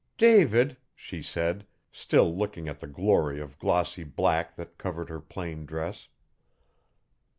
'David,' 0.17 0.77
she 0.95 1.21
said, 1.21 1.67
still 1.91 2.35
looking 2.35 2.67
at 2.67 2.79
the 2.79 2.87
glory 2.87 3.39
of 3.39 3.59
glossy 3.59 4.03
black 4.03 4.55
that 4.55 4.79
covered 4.79 5.09
her 5.09 5.21
plain 5.21 5.63
dress. 5.63 6.07